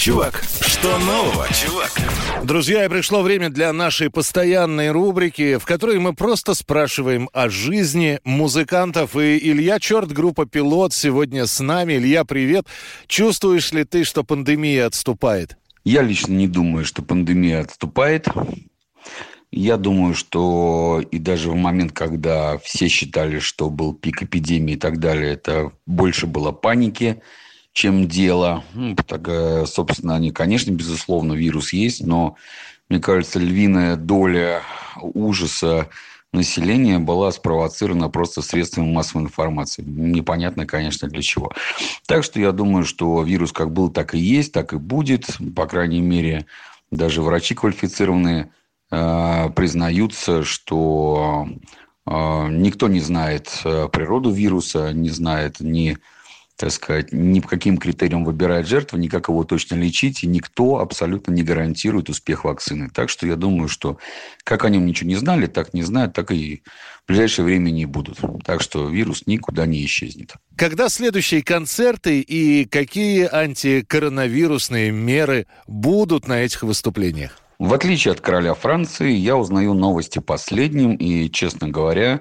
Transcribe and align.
чувак? 0.00 0.42
Что 0.66 0.98
нового, 0.98 1.46
чувак? 1.52 1.92
Друзья, 2.42 2.86
и 2.86 2.88
пришло 2.88 3.20
время 3.20 3.50
для 3.50 3.70
нашей 3.74 4.08
постоянной 4.08 4.92
рубрики, 4.92 5.58
в 5.58 5.66
которой 5.66 5.98
мы 5.98 6.14
просто 6.14 6.54
спрашиваем 6.54 7.28
о 7.34 7.50
жизни 7.50 8.18
музыкантов. 8.24 9.14
И 9.16 9.36
Илья 9.50 9.78
Черт, 9.78 10.10
группа 10.10 10.46
«Пилот» 10.46 10.94
сегодня 10.94 11.44
с 11.44 11.60
нами. 11.60 11.98
Илья, 11.98 12.24
привет. 12.24 12.66
Чувствуешь 13.08 13.72
ли 13.72 13.84
ты, 13.84 14.04
что 14.04 14.24
пандемия 14.24 14.86
отступает? 14.86 15.58
Я 15.84 16.00
лично 16.00 16.32
не 16.32 16.48
думаю, 16.48 16.86
что 16.86 17.02
пандемия 17.02 17.60
отступает. 17.60 18.26
Я 19.52 19.76
думаю, 19.76 20.14
что 20.14 21.02
и 21.10 21.18
даже 21.18 21.50
в 21.50 21.56
момент, 21.56 21.92
когда 21.92 22.56
все 22.58 22.88
считали, 22.88 23.38
что 23.38 23.68
был 23.68 23.92
пик 23.92 24.22
эпидемии 24.22 24.76
и 24.76 24.78
так 24.78 24.98
далее, 24.98 25.32
это 25.34 25.72
больше 25.84 26.26
было 26.26 26.52
паники, 26.52 27.20
чем 27.72 28.08
дело. 28.08 28.64
Ну, 28.74 28.94
так, 28.94 29.28
э, 29.28 29.66
собственно, 29.66 30.16
они, 30.16 30.30
конечно, 30.30 30.70
безусловно, 30.70 31.34
вирус 31.34 31.72
есть, 31.72 32.04
но, 32.04 32.36
мне 32.88 33.00
кажется, 33.00 33.38
львиная 33.38 33.96
доля 33.96 34.62
ужаса 35.00 35.88
населения 36.32 36.98
была 36.98 37.32
спровоцирована 37.32 38.08
просто 38.08 38.42
средствами 38.42 38.92
массовой 38.92 39.24
информации. 39.24 39.82
Непонятно, 39.82 40.66
конечно, 40.66 41.08
для 41.08 41.22
чего. 41.22 41.52
Так 42.06 42.24
что 42.24 42.38
я 42.40 42.52
думаю, 42.52 42.84
что 42.84 43.22
вирус 43.22 43.52
как 43.52 43.72
был, 43.72 43.90
так 43.90 44.14
и 44.14 44.18
есть, 44.18 44.52
так 44.52 44.72
и 44.72 44.76
будет. 44.76 45.26
По 45.56 45.66
крайней 45.66 46.00
мере, 46.00 46.46
даже 46.90 47.22
врачи 47.22 47.54
квалифицированные 47.54 48.50
э, 48.90 49.50
признаются, 49.56 50.44
что 50.44 51.48
э, 52.06 52.48
никто 52.50 52.88
не 52.88 53.00
знает 53.00 53.60
э, 53.64 53.88
природу 53.90 54.30
вируса, 54.30 54.92
не 54.92 55.10
знает 55.10 55.56
ни 55.60 55.98
так 56.60 56.72
сказать, 56.72 57.10
ни 57.10 57.40
по 57.40 57.48
каким 57.48 57.78
критериям 57.78 58.22
выбирает 58.22 58.66
жертва, 58.66 58.98
ни 58.98 59.08
как 59.08 59.28
его 59.28 59.44
точно 59.44 59.76
лечить, 59.76 60.22
и 60.22 60.26
никто 60.26 60.76
абсолютно 60.76 61.32
не 61.32 61.42
гарантирует 61.42 62.10
успех 62.10 62.44
вакцины. 62.44 62.90
Так 62.92 63.08
что 63.08 63.26
я 63.26 63.36
думаю, 63.36 63.66
что 63.66 63.96
как 64.44 64.66
о 64.66 64.68
нем 64.68 64.84
ничего 64.84 65.08
не 65.08 65.16
знали, 65.16 65.46
так 65.46 65.72
не 65.72 65.82
знают, 65.82 66.12
так 66.12 66.30
и 66.32 66.62
в 67.04 67.08
ближайшее 67.08 67.46
время 67.46 67.70
не 67.70 67.86
будут. 67.86 68.18
Так 68.44 68.60
что 68.60 68.90
вирус 68.90 69.22
никуда 69.24 69.64
не 69.64 69.82
исчезнет. 69.86 70.34
Когда 70.54 70.90
следующие 70.90 71.42
концерты 71.42 72.20
и 72.20 72.66
какие 72.66 73.24
антикоронавирусные 73.24 74.90
меры 74.90 75.46
будут 75.66 76.28
на 76.28 76.42
этих 76.42 76.62
выступлениях? 76.62 77.38
В 77.58 77.72
отличие 77.72 78.12
от 78.12 78.20
короля 78.20 78.52
Франции, 78.52 79.12
я 79.12 79.38
узнаю 79.38 79.72
новости 79.72 80.18
последним, 80.18 80.94
и, 80.94 81.30
честно 81.30 81.70
говоря, 81.70 82.20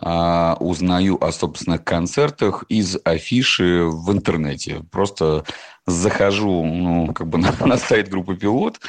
а, 0.00 0.56
узнаю 0.60 1.22
о 1.22 1.32
собственных 1.32 1.82
концертах 1.82 2.64
из 2.68 2.96
афиши 3.04 3.84
в 3.84 4.12
интернете. 4.12 4.84
Просто 4.92 5.44
захожу 5.86 6.64
ну, 6.64 7.12
как 7.12 7.26
бы 7.26 7.38
на, 7.38 7.52
на 7.66 7.76
сайт 7.76 8.08
группы 8.08 8.36
«Пилот», 8.36 8.80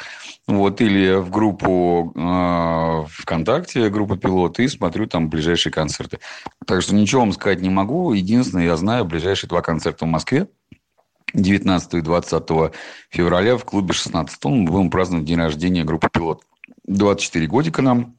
вот, 0.46 0.80
или 0.80 1.16
в 1.16 1.30
группу 1.30 2.12
э, 2.14 3.04
ВКонтакте, 3.08 3.88
группа 3.88 4.16
«Пилот», 4.16 4.58
и 4.60 4.68
смотрю 4.68 5.06
там 5.06 5.28
ближайшие 5.28 5.72
концерты. 5.72 6.18
Так 6.66 6.82
что 6.82 6.94
ничего 6.94 7.22
вам 7.22 7.32
сказать 7.32 7.60
не 7.60 7.70
могу. 7.70 8.12
Единственное, 8.12 8.64
я 8.64 8.76
знаю 8.76 9.04
ближайшие 9.04 9.48
два 9.48 9.62
концерта 9.62 10.04
в 10.04 10.08
Москве. 10.08 10.48
19 11.34 11.94
и 11.94 12.00
20 12.00 12.42
февраля 13.10 13.56
в 13.56 13.64
клубе 13.64 13.92
16 13.92 14.44
мы 14.46 14.64
будем 14.64 14.90
праздновать 14.90 15.26
день 15.26 15.38
рождения 15.38 15.84
группы 15.84 16.08
«Пилот». 16.12 16.42
24 16.84 17.46
годика 17.46 17.82
нам. 17.82 18.16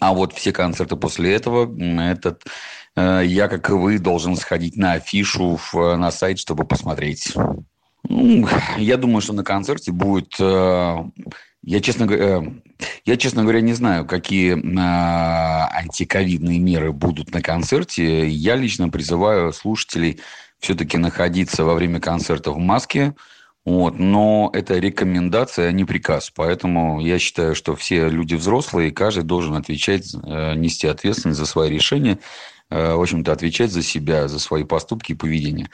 А 0.00 0.14
вот 0.14 0.32
все 0.32 0.52
концерты 0.52 0.96
после 0.96 1.34
этого, 1.34 1.70
этот, 2.00 2.44
э, 2.96 3.22
я, 3.26 3.48
как 3.48 3.68
и 3.68 3.72
вы, 3.72 3.98
должен 3.98 4.36
сходить 4.36 4.76
на 4.76 4.92
афишу 4.92 5.56
в, 5.56 5.96
на 5.96 6.10
сайт, 6.10 6.38
чтобы 6.38 6.64
посмотреть. 6.64 7.34
Ну, 8.08 8.48
я 8.78 8.96
думаю, 8.96 9.20
что 9.20 9.32
на 9.32 9.44
концерте 9.44 9.92
будет... 9.92 10.34
Э, 10.40 11.04
я, 11.62 11.80
честно 11.80 12.10
э, 12.10 12.42
я, 13.04 13.16
честно 13.16 13.42
говоря, 13.42 13.60
не 13.60 13.74
знаю, 13.74 14.06
какие 14.06 14.52
антиковидные 14.52 16.58
меры 16.58 16.92
будут 16.92 17.32
на 17.32 17.40
концерте. 17.40 18.28
Я 18.28 18.56
лично 18.56 18.88
призываю 18.88 19.52
слушателей 19.52 20.20
все-таки 20.60 20.98
находиться 20.98 21.64
во 21.64 21.74
время 21.74 22.00
концерта 22.00 22.50
в 22.50 22.58
маске, 22.58 23.14
вот, 23.64 23.98
но 23.98 24.50
это 24.52 24.78
рекомендация, 24.78 25.68
а 25.68 25.72
не 25.72 25.84
приказ. 25.84 26.30
Поэтому 26.34 27.00
я 27.00 27.18
считаю, 27.18 27.54
что 27.54 27.74
все 27.74 28.08
люди 28.08 28.34
взрослые, 28.34 28.90
каждый 28.90 29.24
должен 29.24 29.54
отвечать, 29.54 30.14
э, 30.14 30.54
нести 30.54 30.86
ответственность 30.86 31.38
за 31.38 31.46
свои 31.46 31.70
решения, 31.70 32.18
э, 32.68 32.94
в 32.94 33.00
общем-то, 33.00 33.32
отвечать 33.32 33.72
за 33.72 33.82
себя, 33.82 34.28
за 34.28 34.38
свои 34.38 34.64
поступки 34.64 35.12
и 35.12 35.14
поведение. 35.14 35.70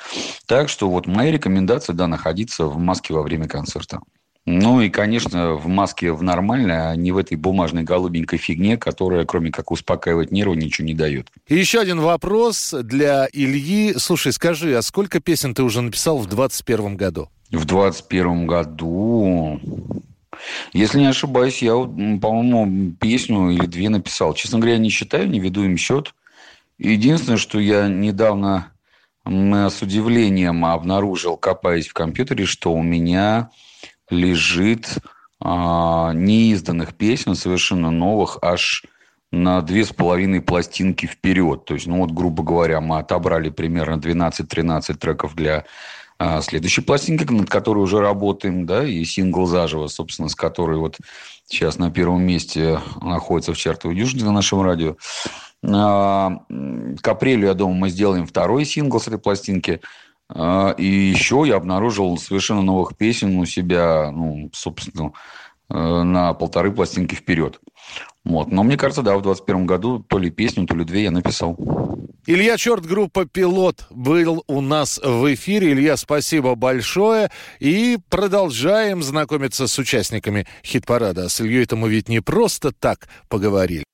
Так 0.46 0.68
что 0.68 0.88
вот 0.88 1.08
моя 1.08 1.32
рекомендация, 1.32 1.94
да, 1.94 2.06
находиться 2.06 2.66
в 2.66 2.78
маске 2.78 3.12
во 3.12 3.22
время 3.22 3.48
концерта. 3.48 3.98
Ну 4.46 4.80
и, 4.80 4.88
конечно, 4.88 5.54
в 5.54 5.66
маске 5.66 6.12
в 6.12 6.22
нормальной, 6.22 6.92
а 6.92 6.96
не 6.96 7.12
в 7.12 7.18
этой 7.18 7.36
бумажной 7.36 7.82
голубенькой 7.82 8.38
фигне, 8.38 8.78
которая, 8.78 9.24
кроме 9.24 9.50
как 9.50 9.70
успокаивать 9.70 10.30
нервы, 10.30 10.56
ничего 10.56 10.86
не 10.86 10.94
дает. 10.94 11.28
И 11.46 11.56
еще 11.56 11.80
один 11.80 12.00
вопрос 12.00 12.72
для 12.72 13.28
Ильи. 13.32 13.94
Слушай, 13.98 14.32
скажи, 14.32 14.76
а 14.76 14.82
сколько 14.82 15.20
песен 15.20 15.54
ты 15.54 15.62
уже 15.62 15.82
написал 15.82 16.18
в 16.18 16.26
2021 16.26 16.96
году? 16.96 17.28
В 17.50 17.64
2021 17.64 18.46
году, 18.46 19.60
если 20.72 21.00
не 21.00 21.06
ошибаюсь, 21.06 21.62
я, 21.62 21.72
по-моему, 21.74 22.92
песню 22.92 23.50
или 23.50 23.66
две 23.66 23.88
написал. 23.88 24.34
Честно 24.34 24.58
говоря, 24.58 24.78
не 24.78 24.88
считаю, 24.88 25.28
не 25.28 25.40
веду 25.40 25.64
им 25.64 25.76
счет. 25.76 26.14
Единственное, 26.78 27.38
что 27.38 27.58
я 27.58 27.88
недавно 27.88 28.72
с 29.24 29.82
удивлением 29.82 30.64
обнаружил, 30.64 31.36
копаясь 31.36 31.88
в 31.88 31.92
компьютере, 31.92 32.46
что 32.46 32.72
у 32.72 32.82
меня 32.82 33.50
лежит 34.08 34.98
а, 35.40 36.12
неизданных 36.14 36.94
песен, 36.94 37.34
совершенно 37.34 37.90
новых, 37.90 38.38
аж 38.42 38.84
на 39.32 39.62
две 39.62 39.84
с 39.84 39.90
половиной 39.90 40.40
пластинки 40.40 41.06
вперед. 41.06 41.64
То 41.64 41.74
есть, 41.74 41.86
ну 41.86 41.98
вот, 41.98 42.10
грубо 42.10 42.42
говоря, 42.42 42.80
мы 42.80 42.98
отобрали 42.98 43.50
примерно 43.50 43.94
12-13 44.00 44.94
треков 44.94 45.34
для 45.34 45.64
а 46.22 46.42
следующая 46.42 46.82
пластинка, 46.82 47.32
над 47.32 47.48
которой 47.48 47.78
уже 47.78 47.98
работаем, 47.98 48.66
да, 48.66 48.84
и 48.84 49.02
сингл 49.04 49.46
«Заживо», 49.46 49.86
собственно, 49.86 50.28
с 50.28 50.34
которой 50.34 50.76
вот 50.76 50.98
сейчас 51.46 51.78
на 51.78 51.90
первом 51.90 52.22
месте 52.22 52.78
находится 53.00 53.54
в 53.54 53.56
чартовой 53.56 53.96
дюжине 53.96 54.24
на 54.24 54.32
нашем 54.32 54.60
радио. 54.60 54.96
А, 55.66 56.42
к 57.00 57.08
апрелю, 57.08 57.46
я 57.46 57.54
думаю, 57.54 57.78
мы 57.78 57.88
сделаем 57.88 58.26
второй 58.26 58.66
сингл 58.66 59.00
с 59.00 59.08
этой 59.08 59.18
пластинки. 59.18 59.80
А, 60.28 60.72
и 60.72 60.84
еще 60.84 61.42
я 61.46 61.56
обнаружил 61.56 62.18
совершенно 62.18 62.60
новых 62.60 62.98
песен 62.98 63.38
у 63.38 63.46
себя, 63.46 64.10
ну, 64.10 64.50
собственно, 64.52 65.12
э, 65.70 66.02
на 66.02 66.34
полторы 66.34 66.70
пластинки 66.70 67.14
вперед. 67.14 67.58
Вот. 68.24 68.48
Но 68.52 68.62
мне 68.62 68.76
кажется, 68.76 69.02
да, 69.02 69.16
в 69.16 69.22
2021 69.22 69.66
году 69.66 70.04
то 70.06 70.18
ли 70.18 70.30
песню, 70.30 70.66
то 70.66 70.74
ли 70.74 70.84
две 70.84 71.04
я 71.04 71.10
написал. 71.10 71.56
Илья 72.26 72.58
Черт, 72.58 72.84
группа 72.84 73.24
«Пилот» 73.24 73.86
был 73.90 74.44
у 74.46 74.60
нас 74.60 75.00
в 75.02 75.34
эфире. 75.34 75.72
Илья, 75.72 75.96
спасибо 75.96 76.54
большое. 76.54 77.30
И 77.60 77.98
продолжаем 78.10 79.02
знакомиться 79.02 79.66
с 79.66 79.78
участниками 79.78 80.46
хит-парада. 80.62 81.28
С 81.28 81.40
Ильей-то 81.40 81.76
мы 81.76 81.88
ведь 81.88 82.08
не 82.08 82.20
просто 82.20 82.72
так 82.72 83.08
поговорили. 83.28 83.84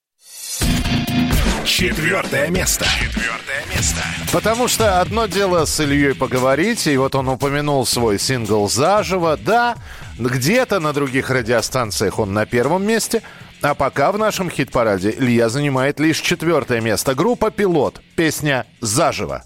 Четвертое 1.64 2.48
место. 2.48 2.84
Четвертое 2.84 3.64
место. 3.74 4.02
Потому 4.32 4.66
что 4.66 5.00
одно 5.00 5.26
дело 5.26 5.64
с 5.64 5.80
Ильей 5.80 6.14
поговорить, 6.14 6.86
и 6.88 6.96
вот 6.96 7.14
он 7.14 7.28
упомянул 7.28 7.86
свой 7.86 8.18
сингл 8.18 8.68
«Заживо». 8.68 9.36
Да, 9.36 9.76
где-то 10.18 10.80
на 10.80 10.92
других 10.92 11.30
радиостанциях 11.30 12.18
он 12.18 12.32
на 12.32 12.44
первом 12.44 12.84
месте– 12.84 13.22
а 13.62 13.74
пока 13.74 14.12
в 14.12 14.18
нашем 14.18 14.50
хит-параде 14.50 15.14
Илья 15.18 15.48
занимает 15.48 16.00
лишь 16.00 16.20
четвертое 16.20 16.80
место. 16.80 17.14
Группа 17.14 17.50
«Пилот». 17.50 18.00
Песня 18.16 18.66
«Заживо». 18.80 19.44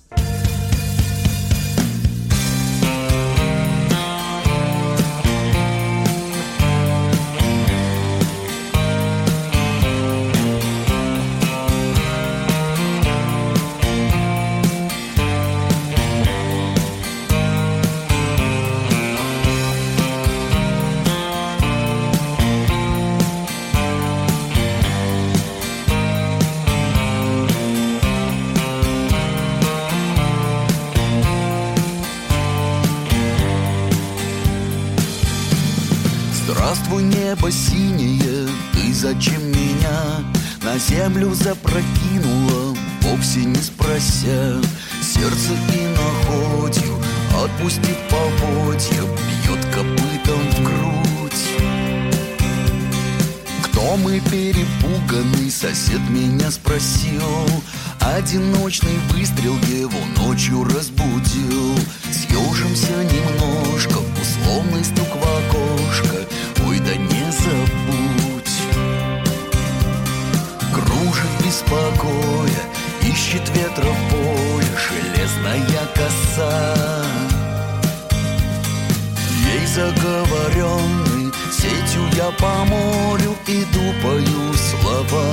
Здравствуй, 36.62 37.04
небо 37.04 37.50
синее, 37.50 38.46
ты 38.74 38.92
зачем 38.92 39.42
меня 39.48 40.22
на 40.62 40.76
землю 40.76 41.32
запрокинула, 41.32 42.76
вовсе 43.00 43.46
не 43.46 43.56
спрося 43.56 44.60
Сердце 45.00 45.54
и 45.74 45.86
находью, 45.96 46.98
отпустив 47.42 47.96
поводья, 48.10 49.00
бьет 49.00 49.64
копытом 49.74 50.38
в 50.50 50.62
грудь. 50.62 51.32
Кто 53.62 53.96
мы 53.96 54.20
перепуганный, 54.20 55.50
сосед 55.50 56.02
меня 56.10 56.50
спросил 56.50 57.22
Одиночный 58.00 58.97
выстрел 59.11 59.56
его 59.69 59.99
ночью 60.17 60.64
разбудил. 60.64 61.76
Съежимся 62.11 63.05
немножко, 63.05 63.99
условный 64.20 64.85
стук 64.85 65.08
в 65.14 65.23
окошко. 65.23 66.26
Ой, 66.67 66.79
да 66.81 66.97
не 66.97 67.31
забудь. 67.31 68.41
Кружит 70.73 71.31
беспокоя, 71.44 72.62
ищет 73.02 73.49
ветра 73.55 73.91
в 73.91 74.11
поле 74.11 74.67
Железная 74.88 75.87
коса. 75.94 77.06
Ей 79.52 79.67
заговоренный, 79.67 81.32
сетью 81.52 82.02
я 82.17 82.31
по 82.38 82.64
морю 82.64 83.37
Иду, 83.47 83.93
пою 84.02 84.55
слова 84.55 85.25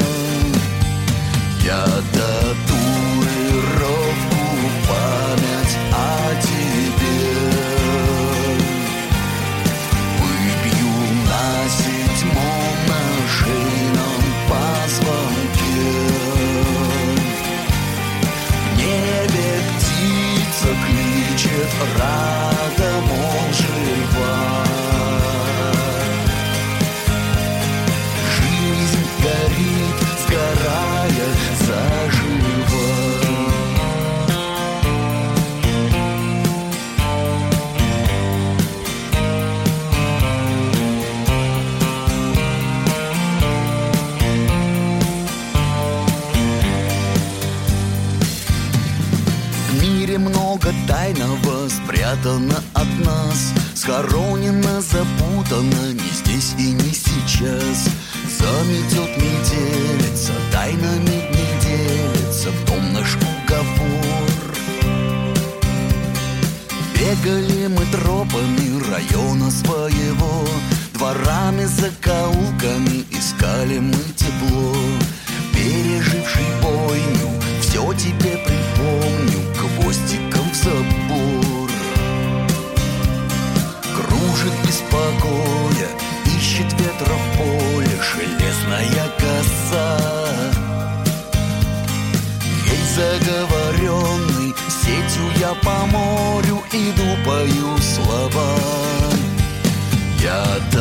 around. 21.80 22.27
Спрятано 52.08 52.56
от 52.74 53.06
нас 53.06 53.54
Схоронено, 53.76 54.82
запутано 54.82 55.94
не 55.94 56.10
здесь 56.10 56.54
и 56.58 56.72
не 56.72 56.94
сейчас. 56.94 57.90
Заметет 58.40 59.18
метелица, 59.18 60.34
тайнами 60.52 61.30
не 61.32 61.62
делится 61.62 62.50
В 62.50 62.66
том 62.66 62.94
наш 62.94 63.16
уговор. 63.16 64.56
Бегали 66.96 67.68
мы 67.68 67.86
тропами 67.92 68.92
района 68.92 69.52
своего 69.52 70.48
Дворами, 70.94 71.66
закоулками 71.66 73.06
искали 73.12 73.80
мы 73.80 74.00
тепло 74.16 74.76
Железная 88.58 89.10
коса. 89.18 90.00
Ей 92.66 92.84
заговоренный, 92.96 94.56
сетью 94.70 95.26
я 95.40 95.54
по 95.64 95.86
морю 95.86 96.64
Иду, 96.72 97.18
пою 97.26 97.78
слова. 97.78 98.58
Я 100.22 100.44
татуировку 100.72 100.77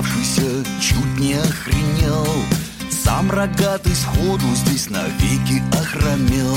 обыскавшийся 0.00 0.64
чуть 0.80 1.18
не 1.18 1.34
охренел. 1.34 2.26
Сам 2.90 3.30
рогатый 3.30 3.94
сходу 3.94 4.46
здесь 4.54 4.88
навеки 4.90 5.62
охромел. 5.72 6.56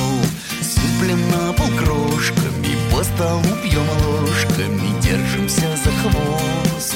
Сыплем 0.62 1.20
на 1.30 1.54
пол 1.54 1.68
крошками, 1.78 2.78
по 2.92 3.04
столу 3.04 3.44
пьем 3.64 3.88
ложками 4.06 5.02
Держимся 5.02 5.68
за 5.84 5.92
хвост. 6.02 6.96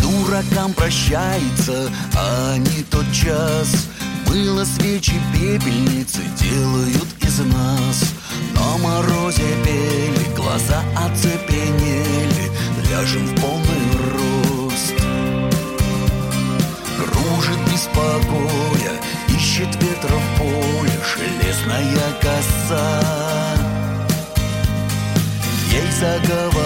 Дуракам 0.00 0.72
прощается, 0.72 1.90
а 2.14 2.52
они 2.54 2.84
тот 2.90 3.10
час 3.12 3.88
Было 4.26 4.64
свечи 4.64 5.20
пепельницы 5.32 6.20
делают 6.40 7.06
из 7.22 7.38
нас. 7.40 8.14
На 8.54 8.78
морозе 8.78 9.42
пели, 9.64 10.34
глаза 10.36 10.82
оцепенели. 10.96 12.48
Ляжем 12.90 13.26
в 13.26 13.37
коса 25.98 26.18
Ей 26.18 26.18
заговоренный 26.20 26.57